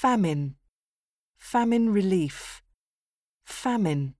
famine, 0.00 0.54
famine 1.38 1.92
relief, 1.92 2.62
famine. 3.44 4.14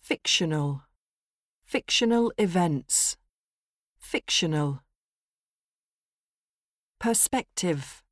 Fictional, 0.00 0.84
fictional 1.66 2.32
events, 2.38 3.18
fictional. 3.98 4.80
Perspective, 6.98 8.02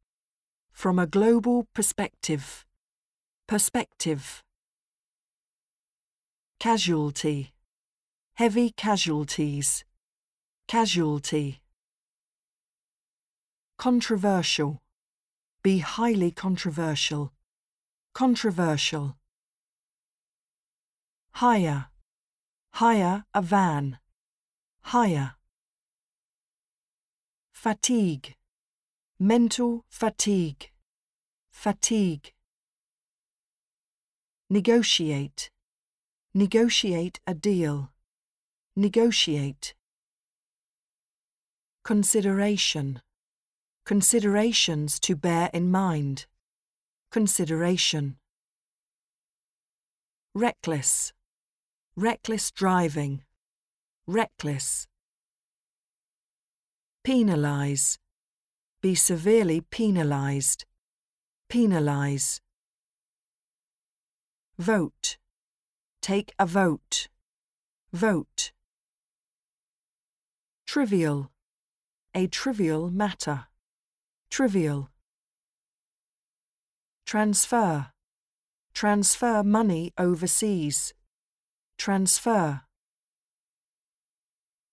from 0.73 0.99
a 0.99 1.06
global 1.06 1.67
perspective, 1.73 2.67
perspective. 3.49 4.43
Casualty, 6.61 7.54
heavy 8.35 8.73
casualties, 8.77 9.87
casualty. 10.69 11.63
Controversial, 13.79 14.83
be 15.67 15.78
highly 15.78 16.30
controversial, 16.30 17.33
controversial. 18.15 19.16
Hire, 21.33 21.87
hire 22.74 23.24
a 23.34 23.43
van, 23.43 23.98
hire. 24.83 25.34
Fatigue, 27.52 28.37
mental 29.19 29.84
fatigue, 29.88 30.71
fatigue. 31.51 32.33
Negotiate, 34.48 35.51
negotiate 36.33 37.19
a 37.27 37.35
deal, 37.35 37.91
negotiate. 38.77 39.74
Consideration, 41.83 43.01
considerations 43.87 44.99
to 44.99 45.15
bear 45.15 45.49
in 45.55 45.71
mind, 45.71 46.27
consideration. 47.13 48.17
Reckless, 50.35 51.13
reckless 51.95 52.51
driving, 52.51 53.23
reckless. 54.09 54.88
Penalize, 57.05 57.97
be 58.83 58.97
severely 58.97 59.60
penalized, 59.60 60.65
penalize. 61.49 62.41
Vote, 64.58 65.16
take 66.03 66.34
a 66.41 66.47
vote, 66.47 67.06
vote. 67.92 68.50
Trivial, 70.66 71.30
a 72.16 72.27
trivial 72.27 72.91
matter, 72.91 73.47
trivial. 74.30 74.91
Transfer, 77.06 77.92
transfer 78.74 79.42
money 79.42 79.92
overseas, 79.96 80.92
transfer. 81.78 82.62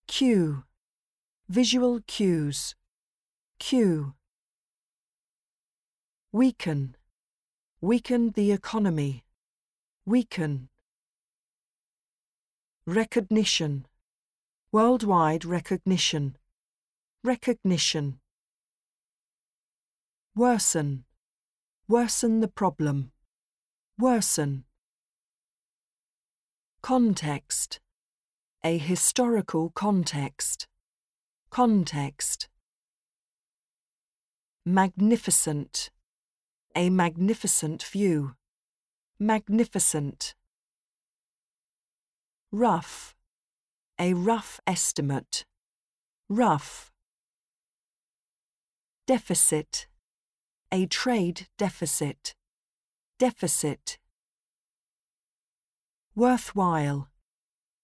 Cue, 0.08 0.64
visual 1.48 2.02
cues, 2.08 2.76
cue. 3.60 4.14
Weaken, 6.32 6.96
weaken 7.80 8.32
the 8.32 8.52
economy, 8.52 9.24
weaken. 10.06 10.70
Recognition, 12.86 13.86
worldwide 14.72 15.46
recognition, 15.46 16.36
recognition. 17.24 18.20
Worsen, 20.36 21.06
worsen 21.88 22.40
the 22.40 22.48
problem, 22.48 23.12
worsen. 24.00 24.64
Context, 26.82 27.80
a 28.64 28.80
historical 28.80 29.70
context, 29.70 30.66
context. 31.52 32.50
Magnificent, 34.66 35.92
a 36.76 36.90
magnificent 36.90 37.84
view, 37.84 38.34
magnificent. 39.20 40.34
Rough, 42.52 43.16
a 44.00 44.16
rough 44.16 44.60
estimate, 44.66 45.46
rough. 46.28 46.92
Deficit, 49.06 49.86
a 50.74 50.88
trade 50.88 51.46
deficit, 51.60 52.34
deficit. 53.20 54.00
Worthwhile, 56.16 57.10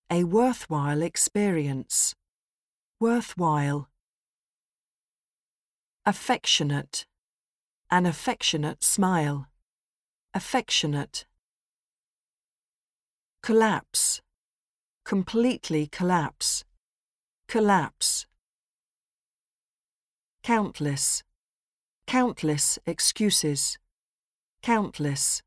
a 0.09 0.23
worthwhile 0.23 1.03
experience, 1.03 2.15
worthwhile. 2.99 3.89
Affectionate, 6.03 7.05
an 7.91 8.07
affectionate 8.07 8.83
smile, 8.83 9.45
affectionate. 10.33 11.27
Collapse, 13.43 14.21
completely 15.05 15.85
collapse, 15.85 16.63
collapse. 17.47 18.25
Countless, 20.41 21.21
countless 22.09 22.79
excuses, 22.87 23.77
countless. 24.63 25.43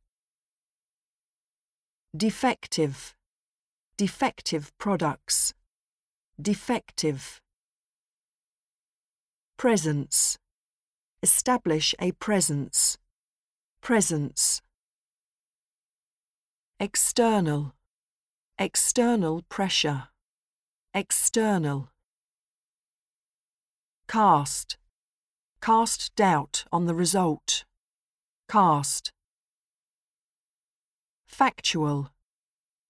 Defective, 2.17 3.17
defective 3.97 4.71
products, 4.79 5.55
defective. 6.41 7.41
Presence, 9.57 10.39
establish 11.21 11.97
a 11.99 12.13
presence, 12.13 12.97
presence. 13.81 14.63
External, 16.79 17.75
external 18.57 19.43
pressure, 19.49 20.05
external. 20.95 21.89
Cast, 24.07 24.77
cast 25.63 26.13
doubt 26.17 26.65
on 26.73 26.87
the 26.87 26.95
result, 26.95 27.65
cast. 28.51 29.13
Factual, 31.25 32.11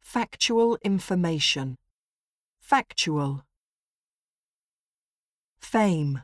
factual 0.00 0.78
information, 0.82 1.76
factual. 2.62 3.44
Fame, 5.60 6.22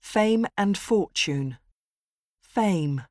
fame 0.00 0.46
and 0.56 0.78
fortune, 0.78 1.58
fame. 2.40 3.02